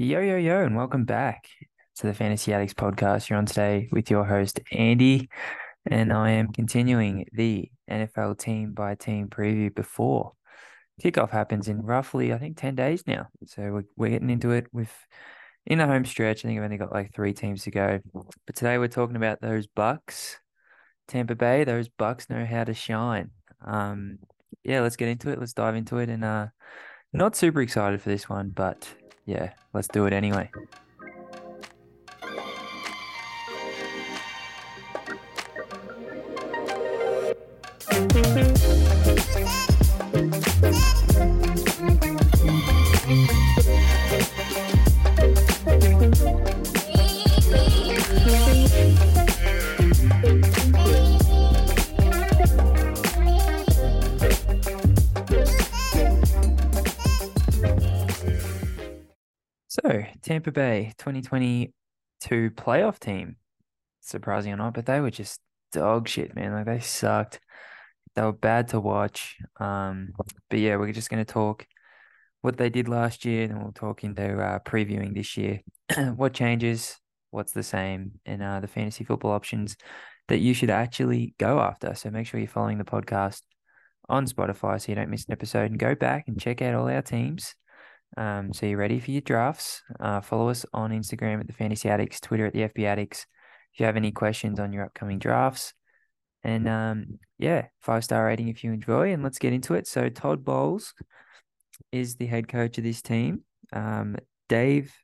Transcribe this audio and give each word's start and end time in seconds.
Yo, 0.00 0.20
yo, 0.20 0.36
yo, 0.36 0.62
and 0.62 0.76
welcome 0.76 1.04
back 1.04 1.48
to 1.96 2.06
the 2.06 2.14
Fantasy 2.14 2.52
Addicts 2.52 2.72
podcast. 2.72 3.28
You're 3.28 3.36
on 3.36 3.46
today 3.46 3.88
with 3.90 4.12
your 4.12 4.24
host, 4.24 4.60
Andy, 4.70 5.28
and 5.86 6.12
I 6.12 6.30
am 6.30 6.52
continuing 6.52 7.26
the 7.32 7.68
NFL 7.90 8.38
team 8.38 8.74
by 8.74 8.94
team 8.94 9.26
preview 9.26 9.74
before 9.74 10.34
kickoff 11.02 11.30
happens 11.30 11.66
in 11.66 11.82
roughly, 11.82 12.32
I 12.32 12.38
think, 12.38 12.56
10 12.58 12.76
days 12.76 13.08
now. 13.08 13.26
So 13.46 13.72
we're, 13.72 13.84
we're 13.96 14.10
getting 14.10 14.30
into 14.30 14.52
it 14.52 14.68
with 14.72 14.92
in 15.66 15.78
the 15.78 15.86
home 15.88 16.04
stretch. 16.04 16.44
I 16.44 16.48
think 16.48 16.58
I've 16.60 16.64
only 16.64 16.76
got 16.76 16.92
like 16.92 17.12
three 17.12 17.32
teams 17.32 17.64
to 17.64 17.72
go. 17.72 17.98
But 18.46 18.54
today 18.54 18.78
we're 18.78 18.86
talking 18.86 19.16
about 19.16 19.40
those 19.40 19.66
Bucs, 19.66 20.36
Tampa 21.08 21.34
Bay. 21.34 21.64
Those 21.64 21.88
Bucs 21.88 22.30
know 22.30 22.46
how 22.46 22.62
to 22.62 22.72
shine. 22.72 23.32
Um, 23.66 24.20
yeah, 24.62 24.80
let's 24.80 24.94
get 24.94 25.08
into 25.08 25.30
it. 25.30 25.40
Let's 25.40 25.54
dive 25.54 25.74
into 25.74 25.98
it. 25.98 26.08
And 26.08 26.24
uh, 26.24 26.46
not 27.12 27.34
super 27.34 27.60
excited 27.60 28.00
for 28.00 28.10
this 28.10 28.28
one, 28.28 28.50
but 28.50 28.88
yeah, 29.28 29.50
let's 29.74 29.88
do 29.88 30.06
it 30.06 30.14
anyway. 30.14 30.50
Tampa 60.28 60.52
Bay 60.52 60.92
2022 60.98 62.50
playoff 62.50 62.98
team, 62.98 63.36
surprising 64.02 64.52
or 64.52 64.56
not, 64.56 64.74
but 64.74 64.84
they 64.84 65.00
were 65.00 65.10
just 65.10 65.40
dog 65.72 66.06
shit, 66.06 66.34
man. 66.34 66.52
Like 66.52 66.66
they 66.66 66.80
sucked. 66.80 67.40
They 68.14 68.20
were 68.20 68.32
bad 68.32 68.68
to 68.68 68.80
watch. 68.80 69.38
Um, 69.58 70.10
but 70.50 70.58
yeah, 70.58 70.76
we're 70.76 70.92
just 70.92 71.08
going 71.08 71.24
to 71.24 71.32
talk 71.32 71.66
what 72.42 72.58
they 72.58 72.68
did 72.68 72.88
last 72.90 73.24
year, 73.24 73.44
and 73.44 73.62
we'll 73.62 73.72
talk 73.72 74.04
into 74.04 74.38
uh, 74.38 74.58
previewing 74.58 75.14
this 75.14 75.38
year. 75.38 75.62
what 76.16 76.34
changes, 76.34 76.98
what's 77.30 77.52
the 77.52 77.62
same, 77.62 78.20
and 78.26 78.42
uh, 78.42 78.60
the 78.60 78.68
fantasy 78.68 79.04
football 79.04 79.32
options 79.32 79.78
that 80.28 80.40
you 80.40 80.52
should 80.52 80.68
actually 80.68 81.34
go 81.38 81.58
after. 81.58 81.94
So 81.94 82.10
make 82.10 82.26
sure 82.26 82.38
you're 82.38 82.50
following 82.50 82.76
the 82.76 82.84
podcast 82.84 83.40
on 84.10 84.26
Spotify 84.26 84.78
so 84.78 84.92
you 84.92 84.96
don't 84.96 85.08
miss 85.08 85.24
an 85.24 85.32
episode, 85.32 85.70
and 85.70 85.78
go 85.78 85.94
back 85.94 86.28
and 86.28 86.38
check 86.38 86.60
out 86.60 86.74
all 86.74 86.90
our 86.90 87.00
teams. 87.00 87.54
Um, 88.16 88.52
so 88.52 88.66
you're 88.66 88.78
ready 88.78 89.00
for 89.00 89.10
your 89.10 89.20
drafts. 89.20 89.82
Uh, 90.00 90.20
follow 90.20 90.48
us 90.48 90.64
on 90.72 90.90
Instagram 90.90 91.40
at 91.40 91.46
the 91.46 91.52
Fantasy 91.52 91.88
Addicts, 91.88 92.20
Twitter 92.20 92.46
at 92.46 92.52
the 92.52 92.68
FB 92.68 92.84
Addicts. 92.84 93.26
If 93.72 93.80
you 93.80 93.86
have 93.86 93.96
any 93.96 94.12
questions 94.12 94.58
on 94.58 94.72
your 94.72 94.84
upcoming 94.84 95.18
drafts, 95.18 95.74
and 96.42 96.68
um, 96.68 97.18
yeah, 97.38 97.66
five 97.80 98.04
star 98.04 98.24
rating 98.24 98.48
if 98.48 98.64
you 98.64 98.72
enjoy. 98.72 99.12
And 99.12 99.22
let's 99.22 99.38
get 99.38 99.52
into 99.52 99.74
it. 99.74 99.86
So 99.86 100.08
Todd 100.08 100.44
Bowles 100.44 100.94
is 101.92 102.16
the 102.16 102.26
head 102.26 102.48
coach 102.48 102.78
of 102.78 102.84
this 102.84 103.02
team. 103.02 103.42
Um, 103.72 104.16
Dave 104.48 104.94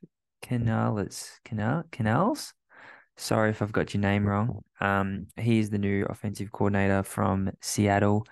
Canales, 0.41 1.39
Canal 1.43 1.83
Canals. 1.91 2.53
Sorry 3.17 3.49
if 3.49 3.61
I've 3.61 3.71
got 3.71 3.93
your 3.93 4.01
name 4.01 4.25
wrong. 4.25 4.61
Um, 4.81 5.27
he 5.37 5.59
is 5.59 5.69
the 5.69 5.77
new 5.77 6.05
offensive 6.09 6.51
coordinator 6.51 7.03
from 7.03 7.51
Seattle, 7.61 8.25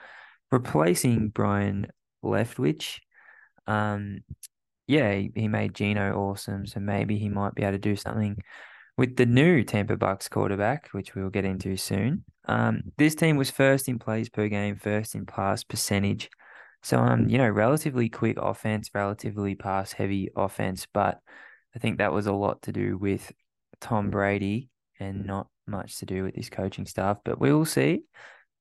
replacing 0.51 1.29
Byron 1.29 1.87
Leftwich. 2.23 2.99
Um, 3.65 4.21
yeah, 4.87 5.13
he, 5.13 5.31
he 5.35 5.47
made 5.47 5.73
Geno 5.73 6.13
awesome, 6.15 6.65
so 6.65 6.79
maybe 6.79 7.17
he 7.17 7.29
might 7.29 7.55
be 7.55 7.63
able 7.63 7.73
to 7.73 7.77
do 7.77 7.95
something 7.95 8.37
with 8.97 9.15
the 9.15 9.25
new 9.25 9.63
Tampa 9.63 9.97
Bucs 9.97 10.29
quarterback, 10.29 10.89
which 10.91 11.15
we'll 11.15 11.29
get 11.29 11.45
into 11.45 11.77
soon. 11.77 12.25
Um, 12.45 12.83
this 12.97 13.15
team 13.15 13.37
was 13.37 13.49
first 13.49 13.87
in 13.87 13.97
plays 13.97 14.29
per 14.29 14.47
game, 14.47 14.75
first 14.75 15.15
in 15.15 15.25
pass 15.25 15.63
percentage. 15.63 16.29
So, 16.83 16.97
um, 16.99 17.29
you 17.29 17.37
know, 17.37 17.49
relatively 17.49 18.09
quick 18.09 18.37
offense, 18.39 18.89
relatively 18.93 19.55
pass 19.55 19.93
heavy 19.93 20.29
offense, 20.35 20.85
but 20.93 21.19
I 21.75 21.79
think 21.79 21.97
that 21.97 22.11
was 22.11 22.27
a 22.27 22.33
lot 22.33 22.61
to 22.63 22.71
do 22.71 22.97
with 22.97 23.31
Tom 23.79 24.09
Brady 24.09 24.69
and 24.99 25.25
not 25.25 25.47
much 25.65 25.99
to 25.99 26.05
do 26.05 26.23
with 26.23 26.35
his 26.35 26.49
coaching 26.49 26.85
staff. 26.85 27.17
But 27.23 27.39
we 27.39 27.53
will 27.53 27.65
see. 27.65 28.03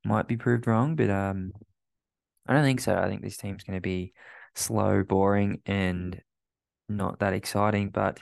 Might 0.05 0.28
be 0.28 0.37
proved 0.37 0.66
wrong, 0.66 0.97
but 0.97 1.11
um, 1.11 1.53
I 2.47 2.55
don't 2.55 2.65
think 2.65 2.81
so. 2.81 2.97
I 2.97 3.09
think 3.09 3.22
this 3.22 3.37
team's 3.37 3.65
going 3.65 3.77
to 3.77 3.82
be 3.82 4.12
slow, 4.54 5.02
boring, 5.02 5.60
and 5.66 6.20
not 6.88 7.20
that 7.20 7.32
exciting. 7.32 7.90
But 7.90 8.20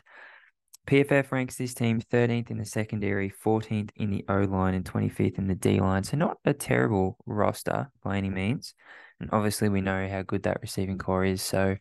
PFF 0.87 1.31
ranks 1.31 1.57
this 1.57 1.75
team 1.75 2.01
13th 2.01 2.51
in 2.51 2.59
the 2.59 2.65
secondary, 2.65 3.31
14th 3.45 3.91
in 3.97 4.11
the 4.11 4.25
O 4.29 4.41
line, 4.41 4.75
and 4.75 4.85
25th 4.85 5.39
in 5.39 5.47
the 5.47 5.55
D 5.55 5.81
line. 5.81 6.05
So 6.05 6.17
not 6.17 6.39
a 6.45 6.53
terrible 6.53 7.17
roster 7.27 7.91
by 8.03 8.17
any 8.17 8.31
means. 8.31 8.75
And 9.21 9.31
obviously, 9.33 9.69
we 9.69 9.83
know 9.83 10.09
how 10.09 10.23
good 10.23 10.45
that 10.45 10.63
receiving 10.63 10.99
core 10.99 11.25
is. 11.25 11.43
So, 11.43 11.77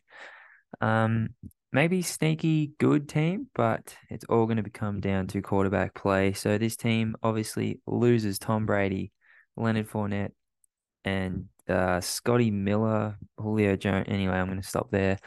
um, 0.81 1.29
maybe 1.71 2.01
sneaky 2.01 2.71
good 2.79 3.07
team, 3.07 3.47
but 3.53 3.95
it's 4.09 4.25
all 4.25 4.45
going 4.45 4.57
to 4.57 4.63
become 4.63 4.99
down 4.99 5.27
to 5.27 5.41
quarterback 5.41 5.93
play. 5.93 6.33
So 6.33 6.57
this 6.57 6.75
team 6.75 7.15
obviously 7.21 7.79
loses 7.85 8.39
Tom 8.39 8.65
Brady, 8.65 9.11
Leonard 9.55 9.89
Fournette, 9.89 10.31
and 11.05 11.45
uh, 11.69 12.01
Scotty 12.01 12.51
Miller, 12.51 13.17
Julio 13.37 13.75
Jones. 13.75 14.05
Anyway, 14.09 14.33
I'm 14.33 14.47
going 14.47 14.61
to 14.61 14.67
stop 14.67 14.91
there. 14.91 15.17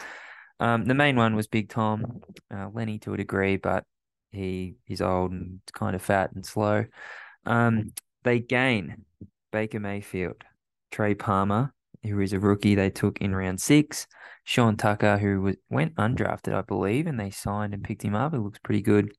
Um, 0.60 0.84
the 0.84 0.94
main 0.94 1.16
one 1.16 1.34
was 1.34 1.46
Big 1.46 1.68
Tom, 1.68 2.20
uh, 2.54 2.68
Lenny 2.72 2.98
to 3.00 3.14
a 3.14 3.16
degree, 3.16 3.56
but 3.56 3.84
he 4.30 4.76
he's 4.84 5.02
old 5.02 5.32
and 5.32 5.60
kind 5.72 5.96
of 5.96 6.02
fat 6.02 6.32
and 6.32 6.46
slow. 6.46 6.84
Um, 7.44 7.92
they 8.22 8.38
gain 8.38 9.04
Baker 9.50 9.80
Mayfield, 9.80 10.44
Trey 10.90 11.14
Palmer, 11.14 11.74
who 12.04 12.20
is 12.20 12.32
a 12.32 12.38
rookie 12.38 12.74
they 12.74 12.90
took 12.90 13.18
in 13.20 13.34
round 13.34 13.60
six, 13.60 14.06
Sean 14.44 14.76
Tucker, 14.76 15.18
who 15.18 15.42
was 15.42 15.56
went 15.70 15.94
undrafted, 15.96 16.54
I 16.54 16.62
believe, 16.62 17.06
and 17.06 17.18
they 17.18 17.30
signed 17.30 17.74
and 17.74 17.84
picked 17.84 18.02
him 18.02 18.14
up. 18.14 18.34
It 18.34 18.40
looks 18.40 18.58
pretty 18.60 18.82
good, 18.82 19.12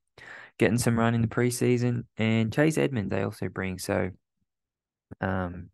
getting 0.58 0.78
some 0.78 0.98
run 0.98 1.14
in 1.14 1.22
the 1.22 1.28
preseason, 1.28 2.04
and 2.16 2.52
Chase 2.52 2.78
Edmonds 2.78 3.10
they 3.10 3.22
also 3.22 3.48
bring. 3.48 3.78
So, 3.78 4.10
um, 5.20 5.70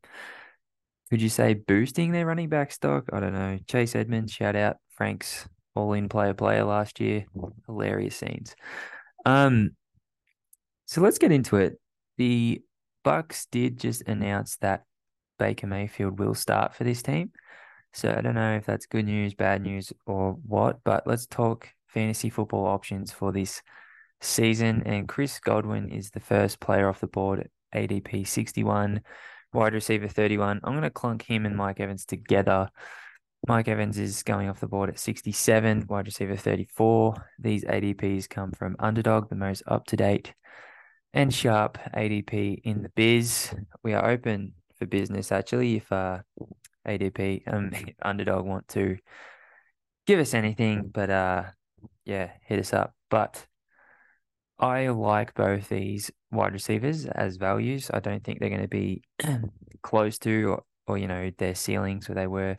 could 1.10 1.20
you 1.20 1.28
say 1.28 1.54
boosting 1.54 2.12
their 2.12 2.26
running 2.26 2.48
back 2.48 2.70
stock? 2.70 3.04
I 3.12 3.20
don't 3.20 3.34
know. 3.34 3.58
Chase 3.68 3.96
Edmonds, 3.96 4.32
shout 4.32 4.54
out 4.54 4.76
Frank's 4.90 5.48
all 5.74 5.92
in 5.92 6.08
player 6.08 6.34
player 6.34 6.64
last 6.64 7.00
year. 7.00 7.24
Hilarious 7.66 8.16
scenes. 8.16 8.54
Um, 9.26 9.70
so 10.86 11.00
let's 11.00 11.18
get 11.18 11.32
into 11.32 11.56
it. 11.56 11.80
The 12.16 12.62
Bucs 13.04 13.46
did 13.50 13.78
just 13.78 14.02
announce 14.02 14.56
that 14.58 14.84
Baker 15.38 15.66
Mayfield 15.66 16.18
will 16.18 16.34
start 16.34 16.74
for 16.74 16.84
this 16.84 17.02
team. 17.02 17.32
So 17.92 18.14
I 18.16 18.20
don't 18.20 18.34
know 18.34 18.54
if 18.54 18.66
that's 18.66 18.86
good 18.86 19.06
news, 19.06 19.34
bad 19.34 19.62
news, 19.62 19.92
or 20.06 20.32
what, 20.46 20.78
but 20.84 21.06
let's 21.06 21.26
talk 21.26 21.68
fantasy 21.88 22.30
football 22.30 22.66
options 22.66 23.10
for 23.10 23.32
this 23.32 23.62
season. 24.20 24.82
And 24.86 25.08
Chris 25.08 25.40
Godwin 25.40 25.88
is 25.88 26.10
the 26.10 26.20
first 26.20 26.60
player 26.60 26.88
off 26.88 27.00
the 27.00 27.08
board 27.08 27.48
ADP 27.74 28.28
61 28.28 29.00
wide 29.52 29.74
receiver 29.74 30.08
31. 30.08 30.60
I'm 30.64 30.72
going 30.72 30.82
to 30.82 30.90
clunk 30.90 31.22
him 31.22 31.46
and 31.46 31.56
Mike 31.56 31.80
Evans 31.80 32.04
together. 32.04 32.70
Mike 33.46 33.68
Evans 33.68 33.98
is 33.98 34.22
going 34.22 34.48
off 34.48 34.60
the 34.60 34.66
board 34.66 34.90
at 34.90 34.98
67, 34.98 35.86
wide 35.88 36.06
receiver 36.06 36.36
34. 36.36 37.14
These 37.38 37.64
ADPs 37.64 38.28
come 38.28 38.52
from 38.52 38.76
Underdog, 38.78 39.28
the 39.28 39.34
most 39.34 39.62
up 39.66 39.86
to 39.86 39.96
date 39.96 40.34
and 41.12 41.32
sharp 41.32 41.78
ADP 41.94 42.60
in 42.64 42.82
the 42.82 42.90
biz. 42.90 43.54
We 43.82 43.94
are 43.94 44.08
open 44.08 44.54
for 44.76 44.86
business 44.86 45.32
actually. 45.32 45.76
If 45.76 45.90
uh, 45.90 46.18
ADP 46.86 47.42
um 47.52 47.72
Underdog 48.02 48.44
want 48.46 48.68
to 48.68 48.96
give 50.06 50.20
us 50.20 50.34
anything, 50.34 50.90
but 50.92 51.10
uh, 51.10 51.44
yeah, 52.04 52.30
hit 52.44 52.60
us 52.60 52.72
up. 52.72 52.94
But 53.10 53.44
I 54.60 54.88
like 54.88 55.34
both 55.34 55.68
these 55.70 56.10
wide 56.30 56.52
receivers 56.52 57.06
as 57.06 57.36
values. 57.36 57.90
I 57.92 58.00
don't 58.00 58.22
think 58.22 58.38
they're 58.38 58.50
going 58.50 58.60
to 58.60 58.68
be 58.68 59.02
close 59.82 60.18
to 60.20 60.50
or, 60.50 60.62
or, 60.86 60.98
you 60.98 61.08
know, 61.08 61.30
their 61.38 61.54
ceilings 61.54 62.08
where 62.08 62.14
they 62.14 62.26
were 62.26 62.58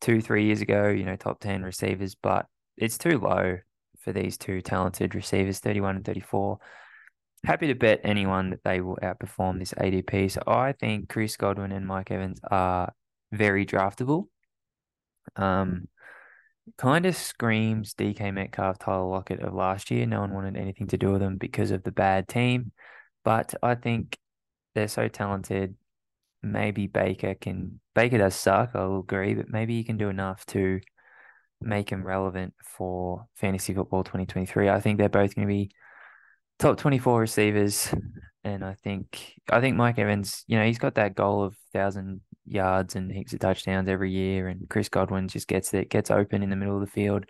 two, 0.00 0.20
three 0.20 0.46
years 0.46 0.60
ago, 0.60 0.88
you 0.88 1.04
know, 1.04 1.16
top 1.16 1.38
10 1.40 1.62
receivers, 1.62 2.16
but 2.20 2.46
it's 2.76 2.98
too 2.98 3.18
low 3.18 3.58
for 4.00 4.12
these 4.12 4.36
two 4.36 4.60
talented 4.60 5.14
receivers, 5.14 5.60
31 5.60 5.96
and 5.96 6.04
34. 6.04 6.58
Happy 7.44 7.68
to 7.68 7.74
bet 7.74 8.00
anyone 8.02 8.50
that 8.50 8.64
they 8.64 8.80
will 8.80 8.98
outperform 9.00 9.60
this 9.60 9.74
ADP. 9.74 10.32
So 10.32 10.42
I 10.46 10.72
think 10.72 11.08
Chris 11.08 11.36
Godwin 11.36 11.70
and 11.70 11.86
Mike 11.86 12.10
Evans 12.10 12.40
are 12.50 12.92
very 13.30 13.64
draftable. 13.64 14.24
Um, 15.36 15.86
kind 16.76 17.06
of 17.06 17.16
screams 17.16 17.94
DK 17.94 18.32
Metcalf, 18.32 18.78
Tyler 18.78 19.08
Lockett 19.08 19.40
of 19.40 19.54
last 19.54 19.90
year. 19.90 20.06
No 20.06 20.20
one 20.20 20.34
wanted 20.34 20.56
anything 20.56 20.88
to 20.88 20.98
do 20.98 21.12
with 21.12 21.20
them 21.20 21.36
because 21.36 21.70
of 21.70 21.82
the 21.82 21.92
bad 21.92 22.28
team. 22.28 22.72
But 23.24 23.54
I 23.62 23.74
think 23.74 24.16
they're 24.74 24.88
so 24.88 25.08
talented. 25.08 25.74
Maybe 26.42 26.86
Baker 26.86 27.34
can 27.34 27.80
Baker 27.94 28.18
does 28.18 28.34
suck, 28.34 28.70
I'll 28.74 29.00
agree, 29.00 29.34
but 29.34 29.48
maybe 29.48 29.76
he 29.76 29.84
can 29.84 29.96
do 29.96 30.08
enough 30.08 30.46
to 30.46 30.80
make 31.60 31.90
him 31.90 32.06
relevant 32.06 32.54
for 32.62 33.26
fantasy 33.34 33.74
football 33.74 34.04
2023. 34.04 34.68
I 34.68 34.80
think 34.80 34.98
they're 34.98 35.08
both 35.08 35.34
going 35.34 35.48
to 35.48 35.52
be 35.52 35.70
top 36.58 36.78
24 36.78 37.20
receivers. 37.20 37.92
And 38.44 38.64
I 38.64 38.74
think 38.74 39.34
I 39.50 39.60
think 39.60 39.76
Mike 39.76 39.98
Evans, 39.98 40.44
you 40.46 40.58
know, 40.58 40.64
he's 40.64 40.78
got 40.78 40.94
that 40.94 41.14
goal 41.14 41.42
of 41.42 41.56
thousand 41.72 42.20
yards 42.50 42.96
and 42.96 43.10
heaps 43.10 43.32
of 43.32 43.40
touchdowns 43.40 43.88
every 43.88 44.10
year. 44.10 44.48
And 44.48 44.68
Chris 44.68 44.88
Godwin 44.88 45.28
just 45.28 45.48
gets 45.48 45.72
it, 45.74 45.90
gets 45.90 46.10
open 46.10 46.42
in 46.42 46.50
the 46.50 46.56
middle 46.56 46.74
of 46.74 46.80
the 46.80 46.90
field. 46.90 47.24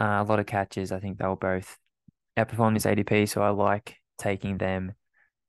Uh, 0.00 0.20
a 0.20 0.24
lot 0.24 0.40
of 0.40 0.46
catches. 0.46 0.92
I 0.92 1.00
think 1.00 1.18
they'll 1.18 1.36
both 1.36 1.78
outperform 2.36 2.74
this 2.74 2.86
ADP. 2.86 3.28
So 3.28 3.42
I 3.42 3.50
like 3.50 3.96
taking 4.18 4.58
them 4.58 4.92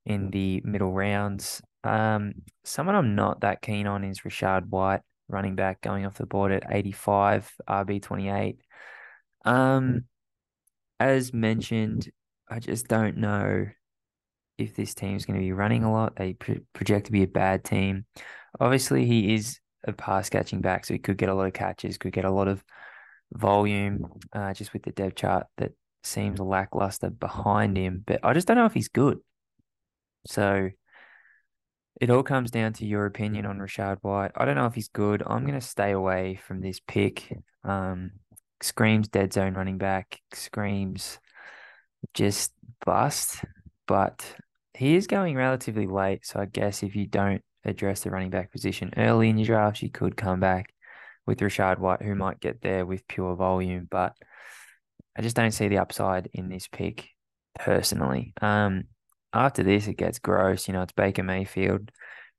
in 0.06 0.30
the 0.30 0.62
middle 0.64 0.92
rounds. 0.92 1.62
Um, 1.84 2.34
someone 2.64 2.96
I'm 2.96 3.16
not 3.16 3.42
that 3.42 3.62
keen 3.62 3.88
on 3.88 4.04
is 4.04 4.22
Rachaad 4.22 4.70
White, 4.70 5.02
running 5.28 5.56
back 5.56 5.82
going 5.82 6.06
off 6.06 6.18
the 6.18 6.26
board 6.26 6.52
at 6.52 6.66
85, 6.70 7.52
RB 7.68 8.02
28. 8.02 8.60
Um, 9.46 10.06
as 11.00 11.34
mentioned, 11.34 12.10
I 12.50 12.60
just 12.60 12.88
don't 12.88 13.18
know 13.18 13.68
if 14.58 14.76
this 14.76 14.94
team's 14.94 15.26
going 15.26 15.40
to 15.40 15.44
be 15.44 15.52
running 15.52 15.84
a 15.84 15.92
lot. 15.92 16.16
They 16.16 16.34
project 16.34 17.08
to 17.08 17.12
be 17.12 17.24
a 17.24 17.28
bad 17.28 17.64
team. 17.64 18.06
Obviously, 18.60 19.06
he 19.06 19.34
is 19.34 19.60
a 19.86 19.94
pass 19.94 20.30
catching 20.30 20.62
back, 20.62 20.86
so 20.86 20.94
he 20.94 21.00
could 21.00 21.18
get 21.18 21.30
a 21.30 21.34
lot 21.34 21.48
of 21.48 21.54
catches, 21.54 21.98
could 21.98 22.14
get 22.14 22.26
a 22.26 22.32
lot 22.32 22.48
of 22.48 22.64
volume. 23.34 24.08
Uh, 24.34 24.54
just 24.54 24.74
with 24.74 24.84
the 24.84 24.92
depth 24.92 25.16
chart 25.16 25.48
that 25.58 25.72
seems 26.04 26.40
lackluster 26.40 27.10
behind 27.10 27.78
him, 27.78 28.04
but 28.06 28.20
I 28.24 28.34
just 28.34 28.48
don't 28.48 28.58
know 28.58 28.66
if 28.66 28.74
he's 28.74 28.90
good. 28.90 29.20
So 30.28 30.70
it 32.02 32.10
all 32.10 32.24
comes 32.24 32.52
down 32.52 32.74
to 32.74 32.86
your 32.86 33.06
opinion 33.06 33.46
on 33.46 33.58
Rachaad 33.58 33.98
White. 34.02 34.32
I 34.36 34.46
don't 34.46 34.56
know 34.56 34.66
if 34.66 34.76
he's 34.76 34.90
good. 34.90 35.24
I'm 35.26 35.46
going 35.46 35.60
to 35.60 35.66
stay 35.66 35.92
away 35.92 36.40
from 36.46 36.62
this 36.62 36.80
pick. 36.80 37.38
Um, 37.64 38.12
screams 38.62 39.08
dead 39.08 39.34
zone 39.34 39.54
running 39.54 39.78
back, 39.78 40.20
screams 40.34 41.20
just 42.14 42.54
bust, 42.86 43.44
but 43.88 44.26
he 44.74 44.96
is 44.96 45.08
going 45.08 45.36
relatively 45.36 45.88
late. 45.88 46.26
So 46.26 46.40
I 46.40 46.46
guess 46.46 46.84
if 46.84 46.96
you 46.96 47.08
don't 47.08 47.42
address 47.66 48.02
the 48.02 48.12
running 48.12 48.30
back 48.30 48.52
position 48.52 48.94
early 48.98 49.30
in 49.30 49.38
your 49.38 49.48
draft. 49.48 49.82
you 49.82 49.90
could 49.90 50.16
come 50.16 50.40
back 50.40 50.74
with 51.26 51.40
Rachaad 51.40 51.80
White, 51.80 52.02
who 52.02 52.16
might 52.16 52.40
get 52.40 52.62
there 52.62 52.86
with 52.86 53.08
pure 53.08 53.36
volume. 53.36 53.88
But 53.90 54.14
I 55.18 55.22
just 55.22 55.36
don't 55.36 55.52
see 55.52 55.68
the 55.68 55.80
upside 55.80 56.30
in 56.34 56.50
this 56.50 56.68
pick 56.68 57.10
personally. 57.60 58.34
Um, 58.42 58.86
after 59.34 59.64
this, 59.64 59.88
it 59.88 59.98
gets 59.98 60.20
gross. 60.20 60.68
You 60.68 60.74
know, 60.74 60.84
it's 60.84 60.94
Baker 60.94 61.24
Mayfield 61.24 61.92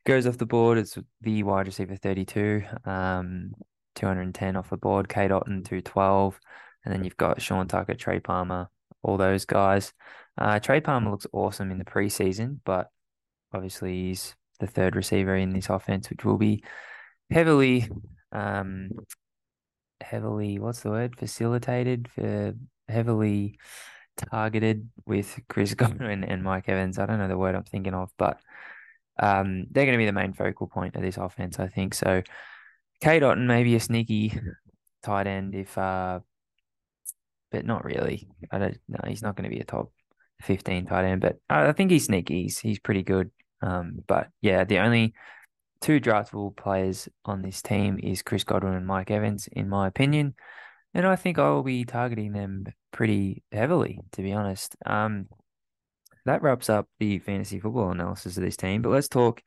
goes 0.07 0.27
off 0.27 0.39
the 0.39 0.47
board. 0.47 0.79
It's 0.79 0.97
the 1.21 1.43
wide 1.43 1.67
receiver 1.67 1.97
32, 1.97 2.63
um, 2.87 3.53
210 3.97 4.57
off 4.57 4.71
the 4.71 4.77
board. 4.77 5.09
Cade 5.09 5.31
Otton 5.33 5.65
212. 5.65 6.41
And 6.85 6.95
then 6.95 7.05
you've 7.05 7.17
got 7.17 7.43
Sean 7.43 7.67
Tucker, 7.67 7.95
Trey 7.95 8.21
Palmer, 8.21 8.71
all 9.03 9.17
those 9.17 9.45
guys. 9.45 9.93
Uh, 10.39 10.61
Trey 10.61 10.81
Palmer 10.81 11.11
looks 11.11 11.27
awesome 11.33 11.71
in 11.71 11.79
the 11.79 11.85
preseason, 11.85 12.61
but 12.65 12.91
obviously 13.53 14.09
he's 14.09 14.37
the 14.57 14.67
third 14.67 14.97
receiver 14.97 15.37
in 15.37 15.51
this 15.51 15.71
offense, 15.71 16.11
which 16.11 16.25
will 16.25 16.39
be 16.39 16.63
heavily, 17.31 17.89
um, 18.33 18.91
heavily, 20.01 20.59
what's 20.59 20.81
the 20.81 20.91
word? 20.91 21.19
Facilitated 21.19 22.09
for 22.09 22.55
heavily 22.89 23.59
targeted 24.17 24.89
with 25.07 25.39
Chris 25.49 25.75
Godwin 25.83 26.25
and 26.25 26.43
Mike 26.43 26.69
Evans. 26.69 26.99
I 26.99 27.07
don't 27.07 27.19
know 27.19 27.29
the 27.29 27.39
word 27.39 27.55
I'm 27.55 27.65
thinking 27.65 27.95
of, 27.95 28.11
but 28.19 28.39
um, 29.19 29.67
they're 29.71 29.85
going 29.85 29.97
to 29.97 30.03
be 30.03 30.07
the 30.07 30.13
main 30.13 30.33
focal 30.33 30.67
point 30.67 30.97
of 30.97 31.03
this 31.03 31.17
offense, 31.17 31.59
I 31.59 31.69
think. 31.69 31.95
So, 31.95 32.23
Cade 33.01 33.23
Otton 33.23 33.47
maybe 33.47 33.75
a 33.75 33.81
sneaky 33.81 34.39
tight 35.03 35.27
end 35.27 35.55
if, 35.55 35.77
uh, 35.77 36.21
but 37.51 37.65
not 37.65 37.85
really. 37.85 38.29
I 38.51 38.59
don't. 38.59 38.79
No, 38.89 38.99
he's 39.07 39.23
not 39.23 39.37
going 39.37 39.49
to 39.49 39.55
be 39.55 39.61
a 39.61 39.65
top 39.65 39.91
fifteen 40.43 40.87
tight 40.87 41.05
end, 41.05 41.21
but 41.21 41.39
I 41.49 41.73
think 41.73 41.91
he's 41.91 42.07
sneaky. 42.07 42.45
He's 42.45 42.59
he's 42.59 42.79
pretty 42.79 43.03
good. 43.03 43.31
Um, 43.67 43.99
but 44.07 44.29
yeah, 44.41 44.65
the 44.65 44.79
only 44.79 45.15
two 45.81 46.01
draftable 46.01 46.57
players 46.57 47.09
on 47.25 47.43
this 47.43 47.63
team 47.63 47.99
is 48.03 48.23
Chris 48.23 48.45
Godwin 48.45 48.75
and 48.75 48.87
Mike 48.87 49.11
Evans, 49.11 49.49
in 49.51 49.69
my 49.69 49.89
opinion. 49.89 50.35
And 50.95 51.07
I 51.07 51.17
think 51.17 51.39
I 51.39 51.51
will 51.51 51.63
be 51.63 51.85
targeting 51.85 52.33
them 52.33 52.65
pretty 52.93 53.43
heavily, 53.53 54.01
to 54.13 54.23
be 54.23 54.33
honest. 54.33 54.77
Um, 54.87 55.27
that 56.25 56.43
wraps 56.43 56.71
up 56.71 56.89
the 56.99 57.19
fantasy 57.19 57.61
football 57.61 57.91
analysis 57.91 58.37
of 58.37 58.43
this 58.43 58.57
team. 58.57 58.83
But 58.83 58.91
let's 58.91 59.09
talk 59.09 59.43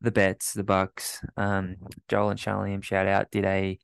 the 0.00 0.10
bets, 0.10 0.52
the 0.52 0.64
Bucs. 0.64 1.24
Um, 1.36 1.76
Joel 2.08 2.30
and 2.30 2.38
Charlie, 2.38 2.80
shout 2.82 3.06
out, 3.06 3.30
did 3.30 3.44
a 3.44 3.78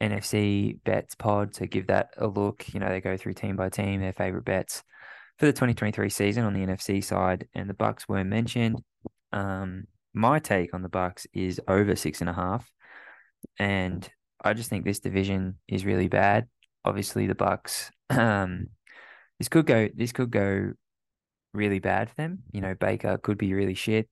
NFC 0.00 0.78
bets 0.84 1.14
pod. 1.14 1.54
So 1.54 1.66
give 1.66 1.88
that 1.88 2.10
a 2.16 2.26
look. 2.26 2.72
You 2.72 2.80
know, 2.80 2.88
they 2.88 3.00
go 3.00 3.16
through 3.16 3.34
team 3.34 3.56
by 3.56 3.68
team, 3.68 4.00
their 4.00 4.12
favorite 4.12 4.44
bets 4.44 4.82
for 5.38 5.46
the 5.46 5.52
2023 5.52 6.08
season 6.10 6.44
on 6.44 6.54
the 6.54 6.60
NFC 6.60 7.02
side, 7.02 7.48
and 7.54 7.68
the 7.68 7.74
Bucs 7.74 8.08
were 8.08 8.24
mentioned. 8.24 8.82
Um, 9.32 9.84
my 10.14 10.38
take 10.38 10.74
on 10.74 10.82
the 10.82 10.88
Bucs 10.88 11.26
is 11.32 11.60
over 11.66 11.96
six 11.96 12.20
and 12.20 12.30
a 12.30 12.34
half, 12.34 12.70
and 13.58 14.08
I 14.42 14.52
just 14.52 14.70
think 14.70 14.84
this 14.84 15.00
division 15.00 15.58
is 15.68 15.84
really 15.84 16.08
bad. 16.08 16.48
Obviously, 16.84 17.26
the 17.26 17.34
Bucs. 17.34 17.90
Um, 18.12 18.66
this 19.38 19.48
could 19.48 19.64
go. 19.64 19.88
This 19.94 20.12
could 20.12 20.30
go 20.30 20.74
really 21.54 21.78
bad 21.78 22.10
for 22.10 22.16
them. 22.16 22.42
You 22.52 22.60
know, 22.60 22.74
Baker 22.74 23.16
could 23.18 23.38
be 23.38 23.54
really 23.54 23.74
shit, 23.74 24.08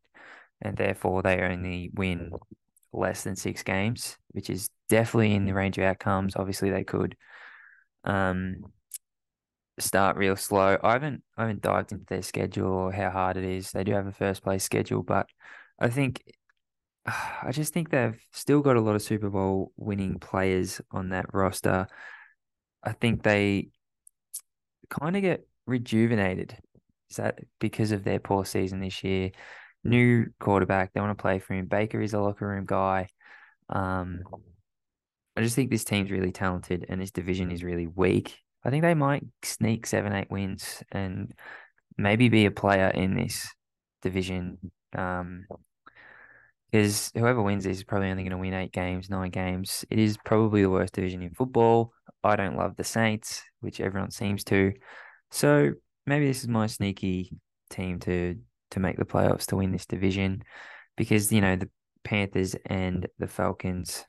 and 0.63 0.77
therefore 0.77 1.23
they 1.23 1.43
only 1.43 1.91
win 1.95 2.33
less 2.93 3.23
than 3.25 3.37
six 3.37 3.63
games, 3.63 4.17
which 4.31 4.51
is 4.51 4.71
definitely 4.89 5.35
in 5.35 5.45
the 5.45 5.53
range 5.53 5.79
of 5.79 5.85
outcomes. 5.85 6.35
Obviously, 6.35 6.71
they 6.71 6.85
could 6.85 7.15
um, 8.05 8.65
start 9.79 10.17
real 10.17 10.37
slow. 10.37 10.79
I 10.83 10.93
haven't 10.93 11.23
I 11.37 11.43
haven't 11.43 11.63
dived 11.63 11.93
into 11.93 12.05
their 12.07 12.23
schedule 12.23 12.73
or 12.73 12.93
how 12.93 13.11
hard 13.11 13.37
it 13.37 13.45
is. 13.45 13.71
They 13.71 13.85
do 13.85 13.93
have 13.93 14.07
a 14.07 14.13
first 14.13 14.43
place 14.43 14.65
schedule, 14.65 15.03
but 15.03 15.29
I 15.79 15.89
think 15.89 16.23
I 17.07 17.51
just 17.53 17.73
think 17.73 17.91
they've 17.91 18.21
still 18.33 18.61
got 18.61 18.77
a 18.77 18.81
lot 18.81 18.95
of 18.95 19.03
Super 19.03 19.31
Bowl 19.31 19.73
winning 19.77 20.19
players 20.19 20.81
on 20.91 21.11
that 21.11 21.33
roster. 21.33 21.87
I 22.83 22.93
think 22.93 23.23
they 23.23 23.69
kind 24.89 25.17
of 25.17 25.23
get 25.23 25.47
rejuvenated. 25.67 26.57
Is 27.11 27.17
that 27.17 27.41
because 27.59 27.93
of 27.93 28.05
their 28.05 28.19
poor 28.19 28.45
season 28.45 28.81
this 28.81 29.03
year? 29.03 29.31
New 29.83 30.27
quarterback, 30.39 30.93
they 30.93 31.01
want 31.01 31.17
to 31.17 31.21
play 31.21 31.39
for 31.39 31.55
him. 31.55 31.67
Baker 31.67 32.01
is 32.01 32.15
a 32.15 32.21
locker 32.21 32.47
room 32.47 32.67
guy. 32.67 33.09
Um, 33.69 34.21
I 35.37 35.43
just 35.43 35.57
think 35.57 35.71
this 35.71 35.85
team's 35.85 36.11
really 36.11 36.33
talented 36.33 36.87
and 36.89 37.01
this 37.01 37.13
division 37.13 37.51
is 37.51 37.65
really 37.65 37.87
weak. 37.87 38.39
I 38.65 38.71
think 38.71 38.83
they 38.83 38.95
might 38.95 39.25
sneak 39.43 39.87
seven, 39.87 40.13
eight 40.13 40.31
wins 40.31 40.83
and 40.93 41.33
maybe 41.97 42.29
be 42.29 42.47
a 42.47 42.51
player 42.51 42.89
in 42.89 43.15
this 43.15 43.49
division. 44.03 44.59
Um, 44.97 45.47
because 46.71 47.11
whoever 47.17 47.43
wins 47.43 47.65
this 47.65 47.79
is 47.79 47.85
probably 47.85 48.11
only 48.11 48.23
going 48.23 48.31
to 48.31 48.39
win 48.39 48.55
eight 48.55 48.73
games, 48.73 49.11
nine 49.11 49.31
games. 49.31 49.85
It 49.91 49.99
is 49.99 50.17
probably 50.25 50.63
the 50.63 50.71
worst 50.71 50.93
division 50.95 51.23
in 51.23 51.35
football. 51.35 51.93
I 52.23 52.37
don't 52.37 52.57
love 52.57 52.77
the 52.77 52.85
Saints, 52.85 53.43
which 53.61 53.81
everyone 53.81 54.13
seems 54.13 54.45
to. 54.45 54.73
So 55.33 55.73
maybe 56.07 56.27
this 56.27 56.43
is 56.43 56.49
my 56.49 56.67
sneaky 56.67 57.33
team 57.71 57.99
to 58.01 58.37
to 58.71 58.81
make 58.81 58.99
the 58.99 59.05
playoffs 59.05 59.47
to 59.47 59.57
win 59.57 59.73
this 59.73 59.87
division, 59.87 60.45
because 60.97 61.33
you 61.33 61.41
know 61.41 61.57
the 61.57 61.69
Panthers 62.05 62.55
and 62.67 63.09
the 63.19 63.27
Falcons 63.27 64.05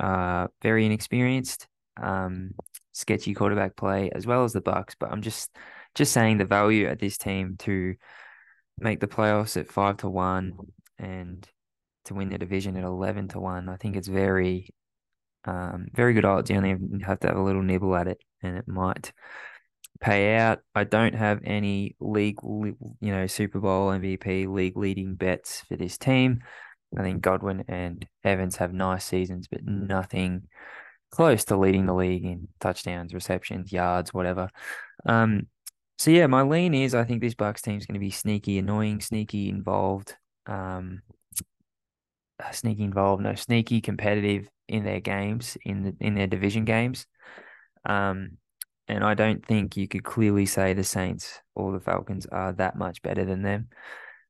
are 0.00 0.50
very 0.62 0.86
inexperienced, 0.86 1.66
um, 2.02 2.52
sketchy 2.96 3.34
quarterback 3.34 3.76
play, 3.76 4.10
as 4.14 4.26
well 4.26 4.44
as 4.44 4.52
the 4.54 4.62
Bucs. 4.62 4.94
But 4.98 5.12
I'm 5.12 5.22
just 5.22 5.50
just 5.94 6.12
saying 6.12 6.38
the 6.38 6.44
value 6.44 6.86
at 6.86 6.98
this 6.98 7.18
team 7.18 7.56
to 7.60 7.94
make 8.78 9.00
the 9.00 9.06
playoffs 9.06 9.56
at 9.56 9.68
five 9.68 9.98
to 9.98 10.08
one 10.08 10.52
and 10.98 11.48
to 12.06 12.14
win 12.14 12.30
the 12.30 12.38
division 12.38 12.76
at 12.76 12.84
11 12.84 13.28
to 13.28 13.40
1. 13.40 13.68
I 13.68 13.76
think 13.76 13.96
it's 13.96 14.08
very, 14.08 14.70
um, 15.44 15.88
very 15.92 16.14
good 16.14 16.24
odds. 16.24 16.50
You 16.50 16.56
only 16.56 16.76
have 17.04 17.20
to 17.20 17.28
have 17.28 17.36
a 17.36 17.42
little 17.42 17.62
nibble 17.62 17.94
at 17.96 18.08
it 18.08 18.18
and 18.42 18.56
it 18.56 18.68
might 18.68 19.12
pay 20.00 20.36
out. 20.36 20.60
I 20.74 20.84
don't 20.84 21.14
have 21.14 21.40
any 21.44 21.96
league, 22.00 22.38
you 22.42 22.76
know, 23.00 23.26
Super 23.26 23.58
Bowl 23.58 23.90
MVP 23.90 24.46
league 24.48 24.76
leading 24.76 25.14
bets 25.14 25.62
for 25.68 25.76
this 25.76 25.98
team. 25.98 26.40
I 26.96 27.02
think 27.02 27.22
Godwin 27.22 27.64
and 27.68 28.06
Evans 28.22 28.56
have 28.56 28.72
nice 28.72 29.04
seasons, 29.04 29.48
but 29.48 29.64
nothing 29.64 30.46
close 31.10 31.44
to 31.46 31.56
leading 31.56 31.86
the 31.86 31.94
league 31.94 32.24
in 32.24 32.48
touchdowns, 32.60 33.14
receptions, 33.14 33.72
yards, 33.72 34.12
whatever. 34.12 34.48
Um, 35.06 35.46
so 35.98 36.10
yeah, 36.10 36.26
my 36.26 36.42
lean 36.42 36.74
is 36.74 36.94
I 36.94 37.04
think 37.04 37.20
this 37.20 37.34
Bucs 37.34 37.62
team 37.62 37.78
is 37.78 37.86
going 37.86 37.94
to 37.94 38.00
be 38.00 38.10
sneaky, 38.10 38.58
annoying, 38.58 39.00
sneaky, 39.00 39.48
involved. 39.48 40.14
Um, 40.46 41.02
sneaky 42.52 42.84
involved, 42.84 43.22
no 43.22 43.34
sneaky 43.34 43.80
competitive 43.80 44.48
in 44.68 44.84
their 44.84 45.00
games 45.00 45.56
in 45.64 45.82
the, 45.82 45.96
in 46.00 46.14
their 46.14 46.26
division 46.26 46.64
games. 46.64 47.06
Um, 47.84 48.32
and 48.88 49.02
I 49.02 49.14
don't 49.14 49.44
think 49.44 49.76
you 49.76 49.88
could 49.88 50.04
clearly 50.04 50.46
say 50.46 50.72
the 50.72 50.84
Saints 50.84 51.40
or 51.54 51.72
the 51.72 51.80
Falcons 51.80 52.26
are 52.26 52.52
that 52.54 52.76
much 52.76 53.02
better 53.02 53.24
than 53.24 53.42
them. 53.42 53.68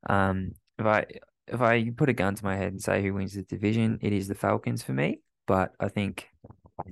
Um, 0.09 0.52
if 0.78 0.87
I 0.87 1.06
if 1.49 1.61
I 1.61 1.90
put 1.90 2.09
a 2.09 2.14
gun 2.14 2.35
to 2.35 2.45
my 2.45 2.56
head 2.56 2.73
and 2.73 2.83
say 2.83 3.02
who 3.02 3.14
wins 3.14 3.35
the 3.35 3.42
division, 3.42 3.99
it 4.02 4.12
is 4.12 4.28
the 4.28 4.35
Falcons 4.35 4.83
for 4.83 4.92
me. 4.92 5.21
But 5.47 5.73
I 5.78 5.88
think 5.88 6.28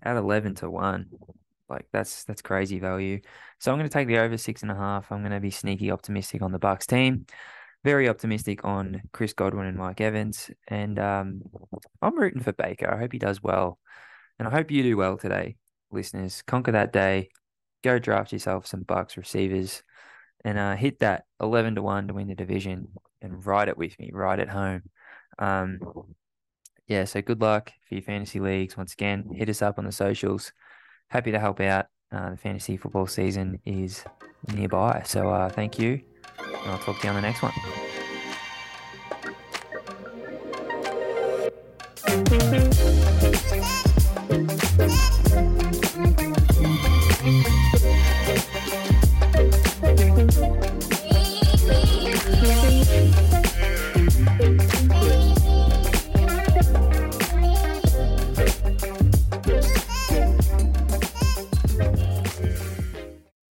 at 0.03 0.17
eleven 0.17 0.55
to 0.57 0.71
one. 0.71 1.07
Like 1.69 1.87
that's 1.93 2.25
that's 2.25 2.43
crazy 2.43 2.79
value. 2.79 3.21
So 3.59 3.73
I'm 3.73 3.79
going 3.79 3.89
to 3.89 3.93
take 3.93 4.09
the 4.09 4.19
over 4.19 4.37
six 4.37 4.63
and 4.63 4.71
a 4.71 4.75
half. 4.75 5.11
I'm 5.11 5.21
going 5.21 5.33
to 5.33 5.41
be 5.41 5.51
sneaky 5.51 5.91
optimistic 5.91 6.43
on 6.43 6.53
the 6.53 6.59
Bucs 6.59 6.87
team. 6.87 7.27
Very 7.85 8.09
optimistic 8.09 8.65
on 8.65 9.03
Chris 9.13 9.35
Godwin 9.35 9.67
and 9.67 9.77
Mike 9.77 10.01
Evans, 10.01 10.51
and 10.69 10.99
um, 10.99 11.43
I'm 12.01 12.19
rooting 12.19 12.43
for 12.43 12.53
Baker. 12.53 12.91
I 12.91 12.99
hope 12.99 13.13
he 13.13 13.19
does 13.19 13.43
well, 13.43 13.79
and 14.39 14.49
I 14.49 14.51
hope 14.51 14.71
you 14.71 14.83
do 14.83 14.97
well 14.97 15.19
today, 15.19 15.57
listeners. 15.91 16.43
Conquer 16.47 16.73
that 16.73 16.95
day. 16.95 17.29
Go 17.83 17.99
draft 17.99 18.33
yourself 18.33 18.67
some 18.67 18.85
Bucs 18.85 19.19
receivers, 19.19 19.83
and 20.47 20.59
uh, 20.59 20.77
hit 20.77 21.01
that 21.01 21.25
eleven 21.41 21.75
to 21.75 21.83
one 21.83 22.09
to 22.09 22.15
win 22.15 22.29
the 22.29 22.35
division, 22.35 22.89
and 23.21 23.45
ride 23.45 23.69
it 23.69 23.77
with 23.77 23.99
me 23.99 24.11
ride 24.15 24.39
it 24.39 24.49
home. 24.49 24.83
Um, 25.39 25.79
yeah, 26.87 27.05
so 27.05 27.23
good 27.23 27.41
luck 27.41 27.73
for 27.89 27.95
your 27.95 28.03
fantasy 28.03 28.41
leagues. 28.41 28.77
Once 28.77 28.93
again, 28.93 29.25
hit 29.35 29.49
us 29.49 29.63
up 29.63 29.79
on 29.79 29.85
the 29.85 29.93
socials. 29.93 30.53
Happy 31.09 31.33
to 31.33 31.39
help 31.39 31.61
out. 31.61 31.87
Uh, 32.13 32.31
the 32.31 32.37
fantasy 32.37 32.77
football 32.77 33.07
season 33.07 33.61
is 33.65 34.05
nearby. 34.53 35.03
So 35.05 35.31
uh, 35.31 35.49
thank 35.49 35.79
you. 35.79 36.03
And 36.39 36.71
I'll 36.71 36.79
talk 36.79 37.01
to 37.01 37.07
you 37.07 37.13
on 37.13 37.17
the 37.17 37.23
next 37.23 37.43
one. 37.43 37.53